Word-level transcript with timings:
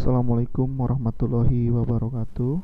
Assalamualaikum 0.00 0.80
warahmatullahi 0.80 1.68
wabarakatuh. 1.68 2.54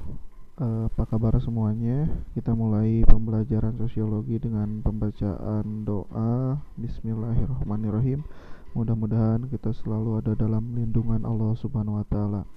Eh, 0.56 0.82
apa 0.88 1.04
kabar 1.04 1.36
semuanya? 1.36 2.08
Kita 2.32 2.56
mulai 2.56 3.04
pembelajaran 3.04 3.76
sosiologi 3.76 4.40
dengan 4.40 4.80
pembacaan 4.80 5.84
doa 5.84 6.56
Bismillahirrahmanirrahim. 6.80 8.24
Mudah-mudahan 8.72 9.52
kita 9.52 9.68
selalu 9.76 10.24
ada 10.24 10.32
dalam 10.32 10.80
lindungan 10.80 11.28
Allah 11.28 11.52
Subhanahu 11.60 12.00
wa 12.00 12.08
taala. 12.08 12.48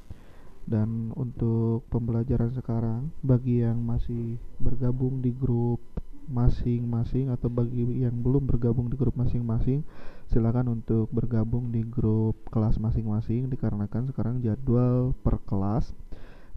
Dan 0.63 1.11
untuk 1.11 1.83
pembelajaran 1.91 2.55
sekarang, 2.55 3.11
bagi 3.19 3.59
yang 3.59 3.83
masih 3.83 4.39
bergabung 4.63 5.19
di 5.19 5.35
grup 5.35 5.83
masing-masing 6.31 7.27
atau 7.35 7.51
bagi 7.51 7.83
yang 8.07 8.15
belum 8.15 8.47
bergabung 8.47 8.87
di 8.87 8.95
grup 8.95 9.19
masing-masing 9.19 9.83
silakan 10.29 10.77
untuk 10.77 11.09
bergabung 11.09 11.73
di 11.73 11.81
grup 11.81 12.37
kelas 12.53 12.77
masing-masing 12.77 13.49
dikarenakan 13.49 14.09
sekarang 14.13 14.35
jadwal 14.45 15.17
per 15.25 15.41
kelas. 15.49 15.91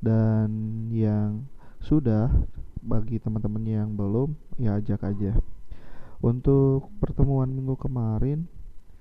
Dan 0.03 0.51
yang 0.93 1.49
sudah 1.81 2.29
bagi 2.85 3.17
teman-teman 3.17 3.65
yang 3.65 3.89
belum 3.97 4.37
ya 4.61 4.77
ajak 4.77 5.01
aja. 5.09 5.33
Untuk 6.23 6.93
pertemuan 7.01 7.51
minggu 7.51 7.75
kemarin 7.81 8.47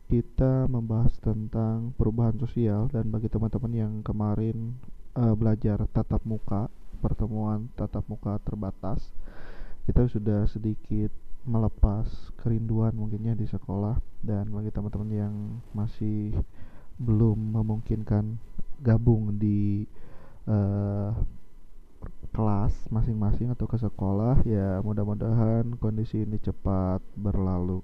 kita 0.07 0.65
membahas 0.71 1.13
tentang 1.19 1.91
perubahan 1.99 2.39
sosial. 2.39 2.87
Dan 2.87 3.11
bagi 3.11 3.27
teman-teman 3.27 3.73
yang 3.75 3.93
kemarin 4.01 4.79
uh, 5.19 5.35
belajar 5.35 5.83
tatap 5.91 6.23
muka 6.23 6.71
pertemuan 7.01 7.65
tatap 7.73 8.05
muka 8.05 8.37
terbatas 8.45 9.09
kita 9.89 10.05
sudah 10.05 10.45
sedikit 10.45 11.09
melepas 11.47 12.07
kerinduan 12.39 12.93
mungkinnya 12.93 13.33
di 13.37 13.45
sekolah. 13.49 13.97
Dan 14.21 14.53
bagi 14.53 14.69
teman-teman 14.69 15.11
yang 15.11 15.35
masih 15.73 16.37
belum 17.01 17.57
memungkinkan 17.57 18.37
gabung 18.81 19.37
di 19.41 19.85
uh, 20.45 21.13
kelas 22.31 22.73
masing-masing 22.89 23.51
atau 23.51 23.67
ke 23.67 23.77
sekolah 23.77 24.41
ya 24.47 24.79
mudah-mudahan 24.81 25.77
kondisi 25.77 26.23
ini 26.23 26.37
cepat 26.41 27.03
berlalu. 27.13 27.83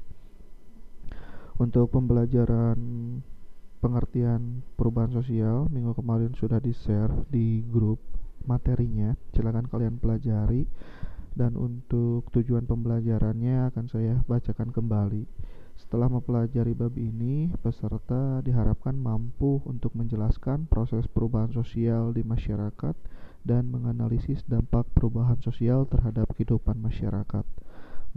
Untuk 1.58 1.90
pembelajaran 1.90 2.78
pengertian 3.82 4.62
perubahan 4.78 5.14
sosial 5.14 5.70
minggu 5.70 5.94
kemarin 5.98 6.34
sudah 6.38 6.62
di 6.62 6.74
share 6.74 7.14
di 7.30 7.66
grup 7.66 7.98
materinya. 8.46 9.14
Silakan 9.34 9.66
kalian 9.70 9.98
pelajari 9.98 10.66
dan 11.38 11.54
untuk 11.54 12.26
tujuan 12.34 12.66
pembelajarannya 12.66 13.70
akan 13.70 13.86
saya 13.86 14.26
bacakan 14.26 14.74
kembali. 14.74 15.30
Setelah 15.78 16.10
mempelajari 16.10 16.74
bab 16.74 16.98
ini, 16.98 17.54
peserta 17.62 18.42
diharapkan 18.42 18.98
mampu 18.98 19.62
untuk 19.70 19.94
menjelaskan 19.94 20.66
proses 20.66 21.06
perubahan 21.06 21.54
sosial 21.54 22.10
di 22.18 22.26
masyarakat 22.26 22.98
dan 23.46 23.70
menganalisis 23.70 24.42
dampak 24.50 24.90
perubahan 24.98 25.38
sosial 25.46 25.86
terhadap 25.86 26.34
kehidupan 26.34 26.82
masyarakat, 26.82 27.46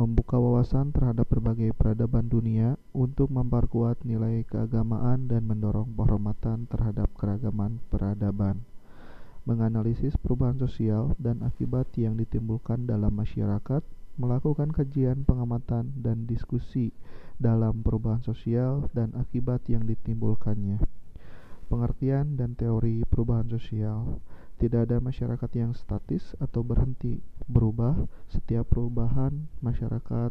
membuka 0.00 0.40
wawasan 0.40 0.96
terhadap 0.96 1.28
berbagai 1.28 1.76
peradaban 1.76 2.32
dunia 2.32 2.80
untuk 2.96 3.28
memperkuat 3.28 4.02
nilai 4.08 4.48
keagamaan 4.48 5.28
dan 5.28 5.44
mendorong 5.44 5.92
penghormatan 5.92 6.64
terhadap 6.72 7.12
keragaman 7.20 7.84
peradaban 7.92 8.64
menganalisis 9.50 10.14
perubahan 10.14 10.54
sosial 10.62 11.18
dan 11.18 11.42
akibat 11.42 11.90
yang 11.98 12.14
ditimbulkan 12.14 12.86
dalam 12.86 13.10
masyarakat, 13.18 13.82
melakukan 14.14 14.70
kajian 14.70 15.26
pengamatan 15.26 15.90
dan 15.98 16.30
diskusi 16.30 16.94
dalam 17.42 17.82
perubahan 17.82 18.22
sosial 18.22 18.86
dan 18.94 19.10
akibat 19.18 19.66
yang 19.66 19.82
ditimbulkannya. 19.82 20.78
Pengertian 21.66 22.38
dan 22.38 22.54
teori 22.54 23.02
perubahan 23.10 23.50
sosial. 23.50 24.22
Tidak 24.62 24.86
ada 24.86 25.02
masyarakat 25.02 25.50
yang 25.58 25.74
statis 25.74 26.38
atau 26.38 26.62
berhenti 26.62 27.18
berubah. 27.50 28.06
Setiap 28.30 28.70
perubahan 28.70 29.50
masyarakat 29.64 30.30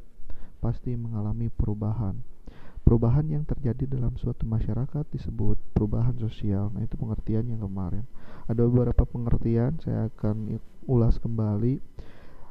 pasti 0.64 0.96
mengalami 0.96 1.52
perubahan. 1.52 2.39
Perubahan 2.84 3.28
yang 3.30 3.46
terjadi 3.46 3.86
dalam 3.86 4.18
suatu 4.18 4.50
masyarakat 4.50 5.06
disebut 5.14 5.62
perubahan 5.78 6.18
sosial. 6.18 6.74
Nah, 6.74 6.82
itu 6.82 6.98
pengertian 6.98 7.46
yang 7.46 7.62
kemarin. 7.62 8.04
Ada 8.50 8.66
beberapa 8.66 9.06
pengertian 9.06 9.78
saya 9.84 10.10
akan 10.10 10.58
ulas 10.90 11.22
kembali. 11.22 11.78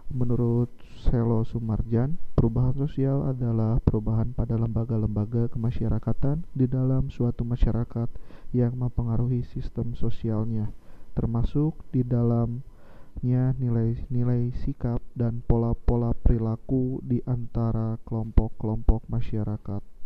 Menurut 0.08 0.72
Selo 1.04 1.44
Sumarjan, 1.44 2.16
perubahan 2.32 2.72
sosial 2.72 3.28
adalah 3.28 3.76
perubahan 3.84 4.32
pada 4.32 4.56
lembaga-lembaga 4.56 5.52
kemasyarakatan 5.52 6.48
di 6.56 6.64
dalam 6.64 7.12
suatu 7.12 7.44
masyarakat 7.44 8.08
yang 8.56 8.72
mempengaruhi 8.72 9.44
sistem 9.44 9.92
sosialnya, 9.92 10.72
termasuk 11.12 11.76
di 11.92 12.08
dalamnya 12.08 13.52
nilai-nilai 13.60 14.48
sikap 14.64 15.04
dan 15.12 15.44
pola-pola 15.44 16.16
perilaku 16.16 17.04
di 17.04 17.20
antara 17.28 18.00
kelompok-kelompok 18.08 19.04
masyarakat. 19.12 19.97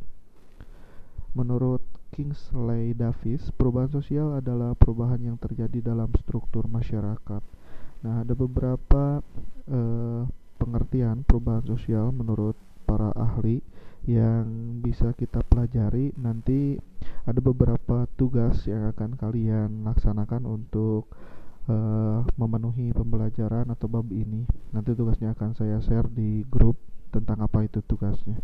Menurut 1.32 1.80
Kingsley 2.12 2.92
Davis, 2.92 3.48
perubahan 3.56 3.88
sosial 3.88 4.36
adalah 4.36 4.76
perubahan 4.76 5.16
yang 5.16 5.40
terjadi 5.40 5.80
dalam 5.80 6.12
struktur 6.20 6.68
masyarakat. 6.68 7.42
Nah, 8.04 8.14
ada 8.20 8.34
beberapa 8.36 9.24
uh, 9.72 10.22
pengertian 10.60 11.24
perubahan 11.24 11.64
sosial 11.64 12.12
menurut 12.12 12.52
para 12.84 13.16
ahli 13.16 13.64
yang 14.04 14.78
bisa 14.84 15.16
kita 15.16 15.40
pelajari. 15.46 16.12
Nanti 16.20 16.76
ada 17.24 17.40
beberapa 17.40 18.04
tugas 18.20 18.68
yang 18.68 18.92
akan 18.92 19.16
kalian 19.16 19.88
laksanakan 19.88 20.44
untuk 20.44 21.08
uh, 21.70 22.26
memenuhi 22.36 22.92
pembelajaran 22.92 23.70
atau 23.72 23.88
bab 23.88 24.10
ini. 24.12 24.44
Nanti 24.74 24.92
tugasnya 24.92 25.32
akan 25.32 25.56
saya 25.56 25.78
share 25.80 26.10
di 26.12 26.44
grup 26.44 26.76
tentang 27.08 27.40
apa 27.40 27.64
itu 27.64 27.80
tugasnya. 27.86 28.36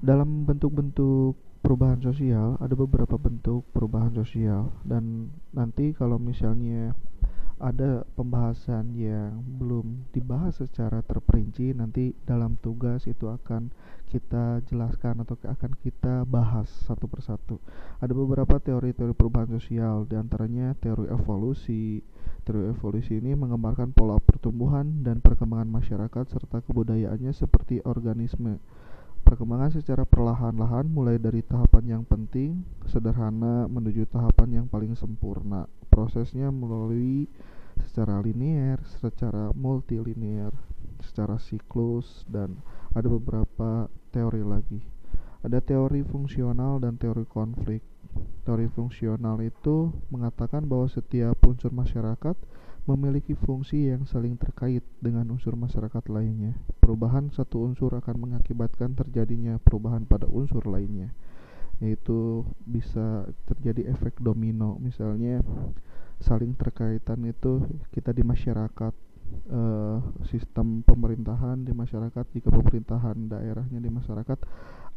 Dalam 0.00 0.48
bentuk-bentuk 0.48 1.36
perubahan 1.60 2.00
sosial 2.00 2.56
ada 2.56 2.72
beberapa 2.72 3.20
bentuk 3.20 3.68
perubahan 3.76 4.16
sosial 4.16 4.72
dan 4.80 5.28
nanti 5.52 5.92
kalau 5.92 6.16
misalnya 6.16 6.96
ada 7.60 8.08
pembahasan 8.16 8.96
yang 8.96 9.44
belum 9.60 10.08
dibahas 10.16 10.56
secara 10.56 11.04
terperinci 11.04 11.76
nanti 11.76 12.16
dalam 12.24 12.56
tugas 12.64 13.04
itu 13.04 13.28
akan 13.28 13.68
kita 14.08 14.64
jelaskan 14.64 15.20
atau 15.20 15.36
akan 15.36 15.76
kita 15.84 16.24
bahas 16.24 16.72
satu 16.88 17.04
persatu. 17.04 17.60
Ada 18.00 18.16
beberapa 18.16 18.56
teori-teori 18.56 19.12
perubahan 19.12 19.52
sosial 19.52 20.08
di 20.08 20.16
antaranya 20.16 20.72
teori 20.80 21.12
evolusi. 21.12 22.00
Teori 22.40 22.72
evolusi 22.72 23.20
ini 23.20 23.36
menggambarkan 23.36 23.92
pola 23.92 24.16
pertumbuhan 24.16 25.04
dan 25.04 25.20
perkembangan 25.20 25.68
masyarakat 25.68 26.24
serta 26.24 26.64
kebudayaannya 26.64 27.36
seperti 27.36 27.84
organisme 27.84 28.56
Perkembangan 29.30 29.70
secara 29.70 30.02
perlahan-lahan 30.02 30.90
mulai 30.90 31.14
dari 31.14 31.38
tahapan 31.46 31.86
yang 31.86 32.02
penting, 32.02 32.66
sederhana 32.90 33.70
menuju 33.70 34.10
tahapan 34.10 34.58
yang 34.58 34.66
paling 34.66 34.98
sempurna. 34.98 35.70
Prosesnya 35.86 36.50
melalui 36.50 37.30
secara 37.78 38.18
linear, 38.18 38.82
secara 38.98 39.54
multilinear, 39.54 40.50
secara 41.06 41.38
siklus 41.38 42.26
dan 42.26 42.58
ada 42.90 43.06
beberapa 43.06 43.86
teori 44.10 44.42
lagi. 44.42 44.82
Ada 45.46 45.62
teori 45.62 46.02
fungsional 46.02 46.82
dan 46.82 46.98
teori 46.98 47.22
konflik. 47.22 47.86
Teori 48.42 48.66
fungsional 48.66 49.38
itu 49.46 49.94
mengatakan 50.10 50.66
bahwa 50.66 50.90
setiap 50.90 51.38
unsur 51.46 51.70
masyarakat 51.70 52.34
memiliki 52.88 53.36
fungsi 53.36 53.92
yang 53.92 54.08
saling 54.08 54.40
terkait 54.40 54.84
dengan 55.00 55.28
unsur 55.32 55.56
masyarakat 55.56 56.04
lainnya. 56.08 56.56
Perubahan 56.80 57.28
satu 57.32 57.66
unsur 57.68 57.92
akan 57.96 58.16
mengakibatkan 58.16 58.96
terjadinya 58.96 59.60
perubahan 59.60 60.08
pada 60.08 60.24
unsur 60.30 60.64
lainnya, 60.64 61.12
yaitu 61.82 62.46
bisa 62.64 63.28
terjadi 63.44 63.92
efek 63.92 64.18
domino. 64.20 64.80
Misalnya, 64.80 65.44
saling 66.20 66.56
terkaitan 66.56 67.24
itu 67.28 67.64
kita 67.92 68.12
di 68.12 68.24
masyarakat 68.24 69.09
uh, 69.50 69.98
sistem 70.28 70.82
pemerintahan 70.82 71.62
di 71.62 71.72
masyarakat 71.72 72.24
jika 72.34 72.48
pemerintahan 72.50 73.30
daerahnya 73.30 73.78
di 73.80 73.90
masyarakat 73.90 74.38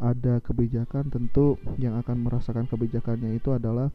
ada 0.02 0.42
kebijakan 0.42 1.14
tentu 1.14 1.62
yang 1.78 1.96
akan 2.02 2.26
merasakan 2.26 2.66
kebijakannya 2.66 3.38
itu 3.38 3.54
adalah 3.54 3.94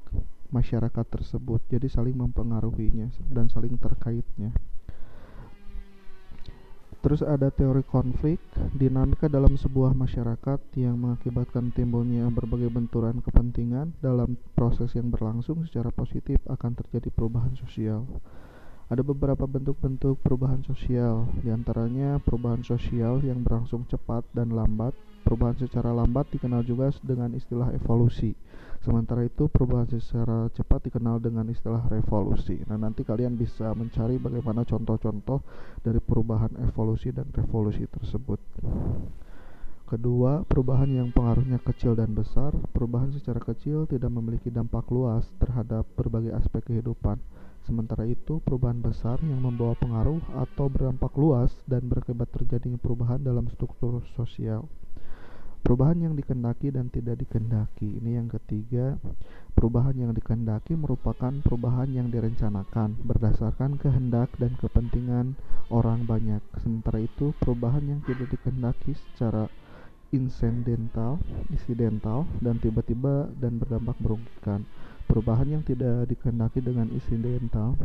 masyarakat 0.55 1.07
tersebut 1.11 1.61
jadi 1.69 1.91
saling 1.91 2.17
mempengaruhinya 2.17 3.11
dan 3.29 3.51
saling 3.51 3.77
terkaitnya 3.77 4.55
Terus 6.99 7.23
ada 7.23 7.55
teori 7.55 7.87
konflik, 7.87 8.43
dinamika 8.75 9.31
dalam 9.31 9.55
sebuah 9.55 9.95
masyarakat 9.95 10.59
yang 10.75 10.99
mengakibatkan 10.99 11.71
timbulnya 11.71 12.27
berbagai 12.27 12.75
benturan 12.75 13.23
kepentingan 13.23 13.95
dalam 14.03 14.35
proses 14.59 14.91
yang 14.99 15.07
berlangsung 15.07 15.63
secara 15.63 15.95
positif 15.95 16.43
akan 16.51 16.75
terjadi 16.75 17.07
perubahan 17.15 17.55
sosial. 17.55 18.03
Ada 18.89 19.05
beberapa 19.05 19.45
bentuk-bentuk 19.45 20.17
perubahan 20.25 20.65
sosial, 20.65 21.29
di 21.45 21.53
antaranya 21.53 22.17
perubahan 22.25 22.65
sosial 22.65 23.21
yang 23.21 23.45
berlangsung 23.45 23.85
cepat 23.85 24.25
dan 24.33 24.49
lambat, 24.49 24.97
perubahan 25.29 25.61
secara 25.61 25.93
lambat 25.93 26.33
dikenal 26.33 26.65
juga 26.65 26.89
dengan 27.05 27.37
istilah 27.37 27.69
evolusi. 27.77 28.33
Sementara 28.81 29.29
itu 29.29 29.45
perubahan 29.53 29.93
secara 29.93 30.49
cepat 30.57 30.89
dikenal 30.89 31.21
dengan 31.21 31.53
istilah 31.53 31.85
revolusi. 31.93 32.65
Nah, 32.65 32.81
nanti 32.81 33.05
kalian 33.05 33.37
bisa 33.37 33.77
mencari 33.77 34.17
bagaimana 34.17 34.65
contoh-contoh 34.65 35.45
dari 35.85 36.01
perubahan 36.01 36.57
evolusi 36.65 37.13
dan 37.13 37.29
revolusi 37.29 37.85
tersebut. 37.93 38.41
Kedua, 39.89 40.45
perubahan 40.45 40.93
yang 40.93 41.09
pengaruhnya 41.17 41.57
kecil 41.65 41.97
dan 41.97 42.13
besar. 42.13 42.53
Perubahan 42.77 43.09
secara 43.09 43.41
kecil 43.41 43.89
tidak 43.89 44.13
memiliki 44.13 44.53
dampak 44.53 44.85
luas 44.93 45.25
terhadap 45.41 45.89
berbagai 45.97 46.37
aspek 46.37 46.61
kehidupan. 46.61 47.17
Sementara 47.65 48.05
itu, 48.05 48.37
perubahan 48.45 48.85
besar 48.85 49.17
yang 49.25 49.41
membawa 49.41 49.73
pengaruh 49.81 50.21
atau 50.45 50.69
berdampak 50.69 51.17
luas 51.17 51.57
dan 51.65 51.89
berakibat 51.89 52.29
terjadinya 52.37 52.77
perubahan 52.77 53.25
dalam 53.25 53.49
struktur 53.49 54.05
sosial. 54.13 54.69
Perubahan 55.65 56.05
yang 56.05 56.13
dikendaki 56.13 56.69
dan 56.69 56.93
tidak 56.93 57.25
dikendaki. 57.25 57.89
Ini 58.05 58.21
yang 58.21 58.29
ketiga, 58.29 59.01
perubahan 59.57 59.97
yang 59.97 60.13
dikendaki 60.13 60.77
merupakan 60.77 61.33
perubahan 61.41 61.89
yang 61.97 62.13
direncanakan 62.13 62.93
berdasarkan 63.09 63.81
kehendak 63.81 64.37
dan 64.37 64.53
kepentingan 64.61 65.41
orang 65.73 66.05
banyak. 66.05 66.45
Sementara 66.61 67.01
itu, 67.01 67.33
perubahan 67.41 67.89
yang 67.89 68.01
tidak 68.05 68.37
dikendaki 68.37 68.93
secara 68.93 69.49
insidental, 70.11 71.21
insidental 71.53 72.25
dan 72.41 72.57
tiba-tiba 72.59 73.29
dan 73.37 73.61
berdampak 73.61 73.97
merugikan. 74.01 74.65
Perubahan 75.09 75.49
yang 75.49 75.63
tidak 75.65 76.09
dikehendaki 76.09 76.61
dengan 76.61 76.89
insidental 76.93 77.77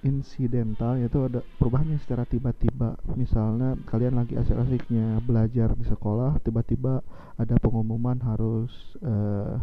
insidental 0.00 0.96
yaitu 0.96 1.20
ada 1.28 1.40
perubahan 1.60 1.92
yang 1.92 2.00
secara 2.00 2.24
tiba-tiba. 2.24 2.96
Misalnya 3.16 3.76
kalian 3.84 4.16
lagi 4.16 4.36
asik-asiknya 4.36 5.20
belajar 5.20 5.76
di 5.76 5.84
sekolah 5.84 6.40
tiba-tiba 6.40 7.04
ada 7.36 7.56
pengumuman 7.60 8.16
harus 8.24 8.72
uh, 9.04 9.60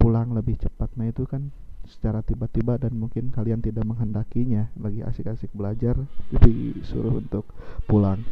pulang 0.00 0.32
lebih 0.32 0.56
cepat. 0.56 0.88
Nah 0.96 1.08
itu 1.08 1.28
kan 1.28 1.52
secara 1.84 2.24
tiba-tiba 2.24 2.80
dan 2.80 2.96
mungkin 2.96 3.28
kalian 3.28 3.60
tidak 3.60 3.84
menghendakinya. 3.84 4.72
Lagi 4.80 5.04
asik-asik 5.04 5.52
belajar 5.52 6.00
disuruh 6.32 7.20
untuk 7.20 7.44
pulang. 7.84 8.24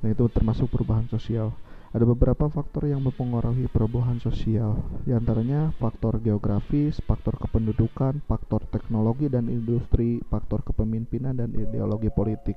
Nah 0.00 0.08
itu 0.08 0.24
termasuk 0.30 0.70
perubahan 0.70 1.10
sosial 1.10 1.52
ada 1.90 2.06
beberapa 2.06 2.46
faktor 2.46 2.86
yang 2.86 3.02
mempengaruhi 3.02 3.66
perubahan 3.66 4.22
sosial, 4.22 4.78
di 5.02 5.10
antaranya 5.10 5.74
faktor 5.74 6.22
geografis, 6.22 7.02
faktor 7.02 7.34
kependudukan, 7.34 8.22
faktor 8.30 8.62
teknologi 8.70 9.26
dan 9.26 9.50
industri, 9.50 10.22
faktor 10.30 10.62
kepemimpinan 10.62 11.34
dan 11.34 11.50
ideologi 11.50 12.06
politik. 12.06 12.54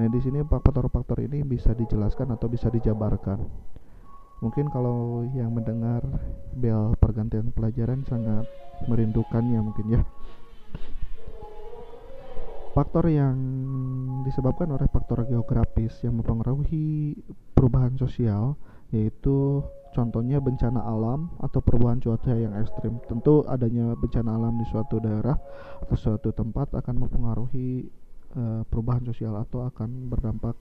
Nah, 0.00 0.08
di 0.08 0.16
sini 0.24 0.40
faktor-faktor 0.40 1.20
ini 1.20 1.44
bisa 1.44 1.76
dijelaskan 1.76 2.32
atau 2.32 2.48
bisa 2.48 2.72
dijabarkan. 2.72 3.44
Mungkin 4.40 4.72
kalau 4.72 5.28
yang 5.36 5.52
mendengar 5.52 6.00
bel 6.56 6.96
pergantian 6.96 7.52
pelajaran 7.52 8.00
sangat 8.08 8.48
merindukannya 8.88 9.60
mungkin 9.60 9.86
ya. 9.92 10.02
Faktor 12.72 13.12
yang 13.12 13.36
disebabkan 14.24 14.72
oleh 14.72 14.88
faktor 14.88 15.28
geografis 15.28 15.92
yang 16.00 16.16
mempengaruhi 16.16 17.12
perubahan 17.52 17.92
sosial 18.00 18.56
yaitu 18.90 19.62
contohnya 19.90 20.38
bencana 20.38 20.82
alam 20.82 21.34
atau 21.42 21.58
perubahan 21.62 21.98
cuaca 21.98 22.34
yang 22.34 22.54
ekstrim. 22.58 23.02
Tentu 23.06 23.42
adanya 23.46 23.94
bencana 23.98 24.38
alam 24.38 24.58
di 24.58 24.66
suatu 24.70 25.02
daerah 25.02 25.34
atau 25.82 25.96
suatu 25.98 26.30
tempat 26.30 26.74
akan 26.78 26.94
mempengaruhi 27.06 27.90
uh, 28.38 28.62
perubahan 28.66 29.02
sosial 29.06 29.34
atau 29.38 29.66
akan 29.66 30.10
berdampak 30.10 30.54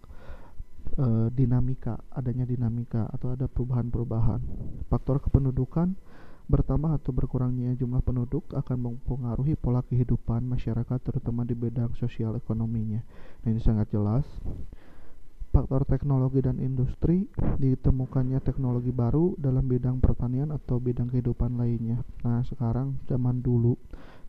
uh, 0.97 1.29
dinamika, 1.33 2.01
adanya 2.13 2.45
dinamika 2.49 3.05
atau 3.13 3.37
ada 3.37 3.45
perubahan-perubahan. 3.45 4.41
Faktor 4.89 5.21
kependudukan 5.21 5.93
bertambah 6.49 6.97
atau 6.97 7.13
berkurangnya 7.13 7.77
jumlah 7.77 8.01
penduduk 8.01 8.41
akan 8.57 8.77
mempengaruhi 8.81 9.53
pola 9.53 9.85
kehidupan 9.85 10.41
masyarakat 10.49 10.97
terutama 11.05 11.45
di 11.45 11.53
bidang 11.53 11.93
sosial 11.93 12.33
ekonominya. 12.33 13.05
Nah, 13.45 13.53
ini 13.53 13.61
sangat 13.61 13.93
jelas 13.93 14.25
faktor 15.59 15.83
teknologi 15.83 16.39
dan 16.39 16.55
industri, 16.63 17.27
ditemukannya 17.35 18.39
teknologi 18.39 18.95
baru 18.95 19.35
dalam 19.35 19.67
bidang 19.67 19.99
pertanian 19.99 20.55
atau 20.55 20.79
bidang 20.79 21.11
kehidupan 21.11 21.59
lainnya. 21.59 21.99
Nah, 22.23 22.39
sekarang 22.47 22.95
zaman 23.11 23.43
dulu 23.43 23.75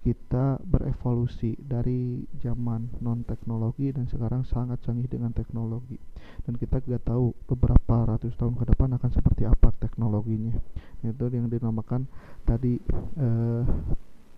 kita 0.02 0.58
berevolusi 0.66 1.54
dari 1.60 2.26
zaman 2.42 2.98
non 2.98 3.22
teknologi 3.22 3.94
dan 3.94 4.10
sekarang 4.10 4.42
sangat 4.42 4.82
canggih 4.82 5.06
dengan 5.06 5.30
teknologi. 5.30 5.94
Dan 6.42 6.58
kita 6.58 6.82
tidak 6.82 7.06
tahu 7.06 7.30
beberapa 7.46 8.10
ratus 8.10 8.34
tahun 8.34 8.58
ke 8.58 8.74
depan 8.74 8.98
akan 8.98 9.10
seperti 9.14 9.46
apa 9.46 9.70
teknologinya. 9.78 10.58
Itu 11.06 11.30
yang 11.30 11.46
dinamakan 11.46 12.10
tadi 12.42 12.74
eh, 13.22 13.62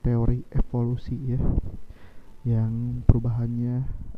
teori 0.04 0.44
evolusi 0.52 1.16
ya 1.24 1.40
yang 2.42 3.06
perubahannya 3.06 3.76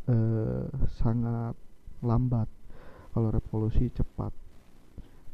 eh, 0.09 0.65
sangat 0.97 1.55
lambat 2.01 2.49
kalau 3.15 3.31
revolusi 3.31 3.89
cepat 3.95 4.35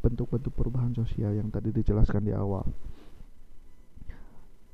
bentuk-bentuk 0.04 0.52
perubahan 0.52 0.92
sosial 0.92 1.32
yang 1.32 1.48
tadi 1.48 1.72
dijelaskan 1.72 2.28
di 2.28 2.32
awal 2.36 2.68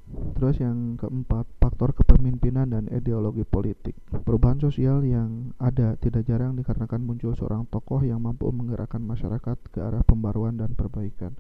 Terus 0.06 0.62
yang 0.62 0.94
keempat, 0.94 1.50
faktor 1.58 1.90
kepemimpinan 1.90 2.70
dan 2.70 2.86
ideologi 2.94 3.42
politik. 3.42 3.98
Perubahan 4.06 4.62
sosial 4.62 5.02
yang 5.02 5.50
ada 5.58 5.98
tidak 5.98 6.22
jarang 6.30 6.54
dikarenakan 6.54 7.02
muncul 7.02 7.34
seorang 7.34 7.66
tokoh 7.66 8.06
yang 8.06 8.22
mampu 8.22 8.46
menggerakkan 8.54 9.02
masyarakat 9.02 9.58
ke 9.74 9.82
arah 9.82 10.06
pembaruan 10.06 10.54
dan 10.54 10.78
perbaikan. 10.78 11.34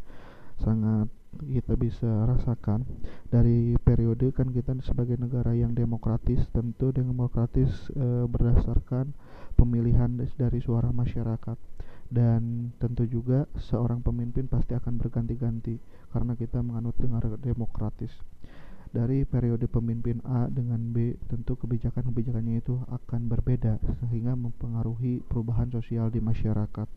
Sangat 0.60 1.08
kita 1.36 1.76
bisa 1.76 2.08
rasakan 2.24 2.88
dari 3.28 3.76
periode 3.76 4.32
kan 4.32 4.48
kita 4.48 4.72
sebagai 4.80 5.20
negara 5.20 5.52
yang 5.52 5.76
demokratis 5.76 6.40
tentu 6.48 6.96
demokratis 6.96 7.92
e, 7.92 8.24
berdasarkan 8.24 9.12
pemilihan 9.56 10.16
dari 10.16 10.58
suara 10.64 10.88
masyarakat. 10.92 11.58
Dan 12.06 12.70
tentu 12.78 13.02
juga 13.02 13.50
seorang 13.58 13.98
pemimpin 13.98 14.46
pasti 14.46 14.78
akan 14.78 14.94
berganti-ganti 14.94 15.82
karena 16.14 16.38
kita 16.38 16.62
menganut 16.62 16.94
dengan 16.94 17.18
demokratis 17.42 18.14
dari 18.96 19.28
periode 19.28 19.68
pemimpin 19.68 20.24
A 20.24 20.48
dengan 20.48 20.80
B 20.96 21.20
tentu 21.28 21.60
kebijakan-kebijakannya 21.60 22.64
itu 22.64 22.80
akan 22.88 23.28
berbeda 23.28 23.76
sehingga 24.00 24.32
mempengaruhi 24.32 25.20
perubahan 25.28 25.68
sosial 25.68 26.08
di 26.08 26.24
masyarakat 26.24 26.88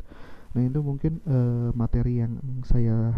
nah 0.50 0.62
itu 0.66 0.80
mungkin 0.80 1.22
uh, 1.28 1.76
materi 1.76 2.24
yang 2.24 2.40
saya 2.64 3.14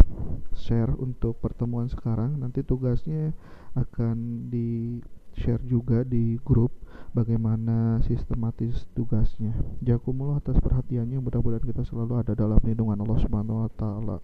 share 0.57 0.91
untuk 0.97 1.37
pertemuan 1.39 1.87
sekarang 1.87 2.41
nanti 2.41 2.65
tugasnya 2.65 3.31
akan 3.77 4.49
di 4.51 4.99
share 5.37 5.63
juga 5.63 6.03
di 6.03 6.35
grup 6.43 6.75
bagaimana 7.15 7.99
sistematis 8.03 8.87
tugasnya. 8.95 9.55
Jazakumullah 9.83 10.39
atas 10.39 10.59
perhatiannya. 10.59 11.19
Mudah-mudahan 11.19 11.63
kita 11.63 11.83
selalu 11.87 12.19
ada 12.23 12.33
dalam 12.35 12.59
lindungan 12.63 12.99
Allah 12.99 13.19
Subhanahu 13.19 13.67
wa 13.67 13.71
taala. 13.75 14.17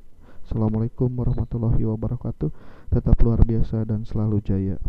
Assalamualaikum 0.48 1.12
warahmatullahi 1.12 1.84
wabarakatuh. 1.84 2.48
Tetap 2.96 3.20
luar 3.20 3.44
biasa 3.44 3.84
dan 3.84 4.08
selalu 4.08 4.39
jaya. 4.48 4.80